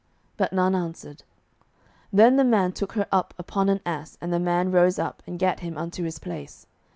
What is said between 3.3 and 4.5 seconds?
upon an ass, and the